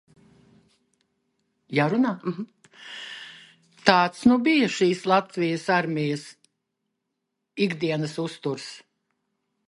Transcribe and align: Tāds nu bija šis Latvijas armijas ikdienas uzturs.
Tāds 3.89 4.23
nu 4.31 4.37
bija 4.47 4.69
šis 4.77 5.03
Latvijas 5.11 5.67
armijas 5.75 6.23
ikdienas 7.67 8.17
uzturs. 8.25 8.67